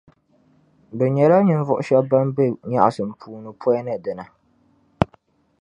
[0.97, 4.25] Bɛ daa nyɛla ninvuɣu shεba ban be nyεɣisim puuni pɔi ni dina.